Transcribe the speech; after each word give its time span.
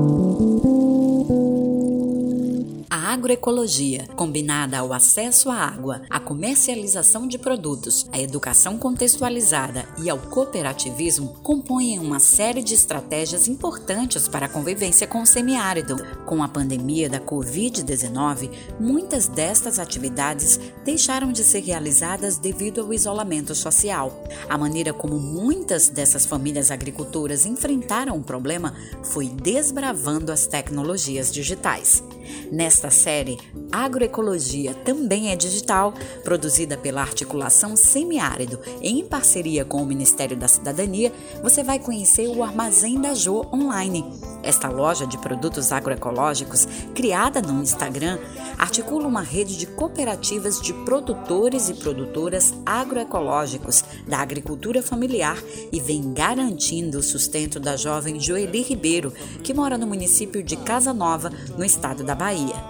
Thank 0.00 0.64
you. 0.64 0.79
Agroecologia, 3.30 4.08
combinada 4.16 4.78
ao 4.78 4.92
acesso 4.92 5.50
à 5.50 5.54
água, 5.54 6.02
à 6.10 6.18
comercialização 6.18 7.28
de 7.28 7.38
produtos, 7.38 8.06
à 8.10 8.18
educação 8.18 8.76
contextualizada 8.76 9.86
e 10.02 10.10
ao 10.10 10.18
cooperativismo, 10.18 11.36
compõem 11.42 11.98
uma 12.00 12.18
série 12.18 12.60
de 12.60 12.74
estratégias 12.74 13.46
importantes 13.46 14.26
para 14.26 14.46
a 14.46 14.48
convivência 14.48 15.06
com 15.06 15.22
o 15.22 15.26
semiárido. 15.26 15.96
Com 16.26 16.42
a 16.42 16.48
pandemia 16.48 17.08
da 17.08 17.20
Covid-19, 17.20 18.50
muitas 18.80 19.28
destas 19.28 19.78
atividades 19.78 20.58
deixaram 20.84 21.30
de 21.30 21.44
ser 21.44 21.60
realizadas 21.60 22.36
devido 22.36 22.80
ao 22.80 22.92
isolamento 22.92 23.54
social. 23.54 24.24
A 24.48 24.58
maneira 24.58 24.92
como 24.92 25.20
muitas 25.20 25.88
dessas 25.88 26.26
famílias 26.26 26.72
agricultoras 26.72 27.46
enfrentaram 27.46 28.16
o 28.16 28.24
problema 28.24 28.74
foi 29.04 29.28
desbravando 29.28 30.32
as 30.32 30.48
tecnologias 30.48 31.30
digitais. 31.30 32.02
Nesta 32.50 32.90
série, 32.90 33.38
Agroecologia 33.70 34.74
também 34.74 35.30
é 35.30 35.36
digital, 35.36 35.94
produzida 36.24 36.76
pela 36.76 37.00
Articulação 37.00 37.76
Semiárido 37.76 38.58
em 38.82 39.04
parceria 39.04 39.64
com 39.64 39.82
o 39.82 39.86
Ministério 39.86 40.36
da 40.36 40.48
Cidadania, 40.48 41.12
você 41.42 41.62
vai 41.62 41.78
conhecer 41.78 42.28
o 42.28 42.42
Armazém 42.42 43.00
da 43.00 43.14
Jo 43.14 43.46
online. 43.52 44.04
Esta 44.42 44.68
loja 44.68 45.06
de 45.06 45.18
produtos 45.18 45.70
agroecológicos, 45.70 46.66
criada 46.94 47.40
no 47.40 47.62
Instagram, 47.62 48.18
articula 48.60 49.08
uma 49.08 49.22
rede 49.22 49.56
de 49.56 49.66
cooperativas 49.66 50.60
de 50.60 50.74
produtores 50.84 51.70
e 51.70 51.74
produtoras 51.74 52.52
agroecológicos 52.66 53.82
da 54.06 54.18
agricultura 54.18 54.82
familiar 54.82 55.38
e 55.72 55.80
vem 55.80 56.12
garantindo 56.12 56.98
o 56.98 57.02
sustento 57.02 57.58
da 57.58 57.74
jovem 57.74 58.20
Joeli 58.20 58.60
Ribeiro, 58.60 59.14
que 59.42 59.54
mora 59.54 59.78
no 59.78 59.86
município 59.86 60.42
de 60.42 60.58
Casa 60.58 60.92
Nova, 60.92 61.32
no 61.56 61.64
estado 61.64 62.04
da 62.04 62.14
Bahia. 62.14 62.69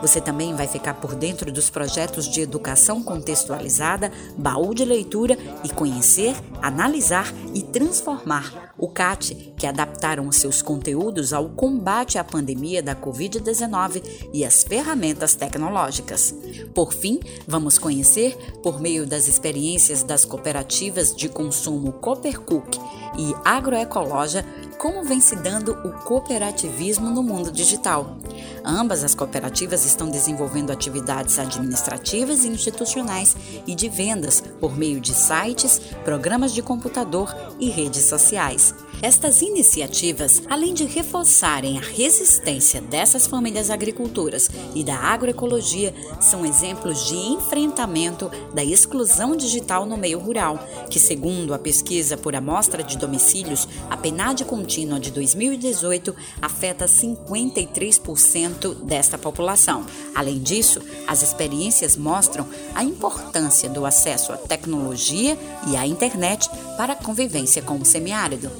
Você 0.00 0.20
também 0.20 0.54
vai 0.54 0.68
ficar 0.68 0.94
por 0.94 1.14
dentro 1.14 1.50
dos 1.50 1.70
projetos 1.70 2.28
de 2.28 2.40
educação 2.40 3.02
contextualizada, 3.02 4.12
baú 4.36 4.72
de 4.72 4.84
leitura 4.84 5.36
e 5.64 5.68
conhecer, 5.70 6.36
analisar 6.62 7.32
e 7.54 7.62
transformar 7.62 8.72
o 8.78 8.88
CAT, 8.88 9.34
que 9.56 9.66
adaptaram 9.66 10.30
seus 10.30 10.62
conteúdos 10.62 11.32
ao 11.32 11.48
combate 11.48 12.16
à 12.16 12.22
pandemia 12.22 12.80
da 12.80 12.94
Covid-19 12.94 14.28
e 14.32 14.44
as 14.44 14.62
ferramentas 14.62 15.34
tecnológicas. 15.34 16.32
Por 16.72 16.92
fim, 16.92 17.18
vamos 17.46 17.76
conhecer, 17.76 18.36
por 18.62 18.80
meio 18.80 19.04
das 19.04 19.26
experiências 19.26 20.04
das 20.04 20.24
cooperativas 20.24 21.14
de 21.14 21.28
consumo 21.28 21.92
Coopercook 21.94 22.78
e 23.18 23.34
Agroecologia, 23.44 24.44
como 24.78 25.02
vem 25.02 25.20
se 25.20 25.34
dando 25.34 25.72
o 25.84 25.92
cooperativismo 26.04 27.10
no 27.10 27.22
mundo 27.22 27.50
digital. 27.50 28.16
Ambas 28.64 29.02
as 29.02 29.14
cooperativas 29.14 29.84
estão 29.84 30.08
desenvolvendo 30.08 30.70
atividades 30.70 31.38
administrativas 31.38 32.44
e 32.44 32.48
institucionais 32.48 33.36
e 33.66 33.74
de 33.74 33.88
vendas 33.88 34.40
por 34.60 34.78
meio 34.78 35.00
de 35.00 35.12
sites, 35.12 35.80
programas 36.04 36.54
de 36.54 36.62
computador 36.62 37.34
e 37.58 37.68
redes 37.68 38.04
sociais. 38.04 38.72
Estas 39.00 39.42
iniciativas, 39.42 40.42
além 40.50 40.74
de 40.74 40.84
reforçarem 40.84 41.78
a 41.78 41.80
resistência 41.80 42.80
dessas 42.80 43.28
famílias 43.28 43.70
agricultoras 43.70 44.50
e 44.74 44.82
da 44.82 44.96
agroecologia, 44.96 45.94
são 46.20 46.44
exemplos 46.44 47.06
de 47.06 47.14
enfrentamento 47.14 48.28
da 48.52 48.64
exclusão 48.64 49.36
digital 49.36 49.86
no 49.86 49.96
meio 49.96 50.18
rural, 50.18 50.58
que, 50.90 50.98
segundo 50.98 51.54
a 51.54 51.58
pesquisa 51.60 52.16
por 52.16 52.34
amostra 52.34 52.82
de 52.82 52.98
domicílios, 52.98 53.68
a 53.88 53.96
PNAD 53.96 54.44
contínua 54.44 54.98
de 54.98 55.12
2018 55.12 56.14
afeta 56.42 56.86
53% 56.86 58.74
desta 58.82 59.16
população. 59.16 59.86
Além 60.12 60.40
disso, 60.40 60.82
as 61.06 61.22
experiências 61.22 61.96
mostram 61.96 62.48
a 62.74 62.82
importância 62.82 63.68
do 63.68 63.86
acesso 63.86 64.32
à 64.32 64.36
tecnologia 64.36 65.38
e 65.68 65.76
à 65.76 65.86
internet 65.86 66.50
para 66.76 66.94
a 66.94 66.96
convivência 66.96 67.62
com 67.62 67.76
o 67.76 67.84
semiárido. 67.84 68.50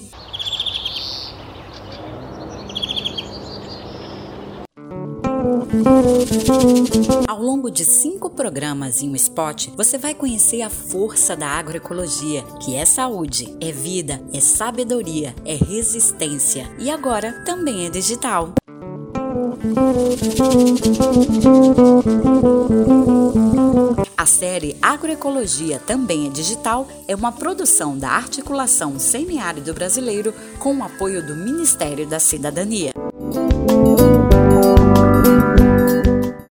Ao 7.26 7.40
longo 7.40 7.70
de 7.70 7.84
cinco 7.84 8.30
programas 8.30 9.02
em 9.02 9.10
um 9.10 9.14
spot, 9.14 9.68
você 9.76 9.96
vai 9.96 10.14
conhecer 10.14 10.62
a 10.62 10.70
força 10.70 11.36
da 11.36 11.46
agroecologia, 11.46 12.42
que 12.64 12.74
é 12.74 12.84
saúde, 12.84 13.54
é 13.60 13.70
vida, 13.70 14.20
é 14.32 14.40
sabedoria, 14.40 15.34
é 15.44 15.54
resistência 15.54 16.68
e 16.78 16.90
agora 16.90 17.44
também 17.44 17.86
é 17.86 17.90
digital. 17.90 18.54
A 24.16 24.26
série 24.26 24.76
Agroecologia 24.82 25.78
também 25.78 26.26
é 26.26 26.30
digital 26.30 26.88
é 27.06 27.14
uma 27.14 27.30
produção 27.32 27.96
da 27.96 28.10
Articulação 28.10 28.98
Semiárido 28.98 29.72
Brasileiro 29.72 30.34
com 30.58 30.76
o 30.76 30.82
apoio 30.82 31.24
do 31.24 31.36
Ministério 31.36 32.06
da 32.06 32.18
Cidadania. 32.18 32.97